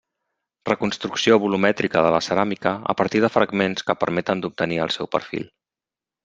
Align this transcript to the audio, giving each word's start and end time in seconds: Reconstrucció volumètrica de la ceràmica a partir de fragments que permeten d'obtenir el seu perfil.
Reconstrucció 0.67 1.37
volumètrica 1.43 2.01
de 2.05 2.13
la 2.15 2.21
ceràmica 2.29 2.73
a 2.95 2.97
partir 3.03 3.23
de 3.27 3.31
fragments 3.37 3.87
que 3.91 3.97
permeten 4.05 4.43
d'obtenir 4.47 4.81
el 4.87 4.95
seu 4.99 5.13
perfil. 5.19 5.47